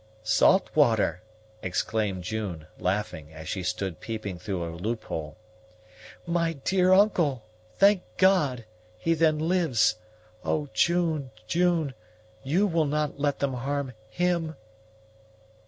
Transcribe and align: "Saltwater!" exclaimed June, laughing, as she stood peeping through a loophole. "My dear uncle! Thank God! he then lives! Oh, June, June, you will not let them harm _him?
"Saltwater!" 0.23 1.21
exclaimed 1.61 2.23
June, 2.23 2.65
laughing, 2.79 3.31
as 3.31 3.47
she 3.47 3.61
stood 3.61 3.99
peeping 3.99 4.39
through 4.39 4.63
a 4.67 4.73
loophole. 4.73 5.37
"My 6.25 6.53
dear 6.53 6.91
uncle! 6.91 7.45
Thank 7.75 8.01
God! 8.17 8.65
he 8.97 9.13
then 9.13 9.37
lives! 9.37 9.97
Oh, 10.43 10.69
June, 10.73 11.29
June, 11.45 11.93
you 12.41 12.65
will 12.65 12.87
not 12.87 13.19
let 13.19 13.37
them 13.37 13.53
harm 13.53 13.93
_him? 14.11 14.55